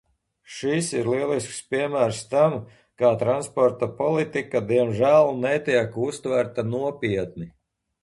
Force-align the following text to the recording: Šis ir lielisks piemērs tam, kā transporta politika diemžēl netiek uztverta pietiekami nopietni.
Šis 0.51 0.87
ir 0.99 1.09
lielisks 1.13 1.59
piemērs 1.73 2.21
tam, 2.31 2.57
kā 3.03 3.13
transporta 3.25 3.91
politika 4.03 4.65
diemžēl 4.75 5.33
netiek 5.47 6.03
uztverta 6.11 6.39
pietiekami 6.45 6.79
nopietni. 6.87 7.53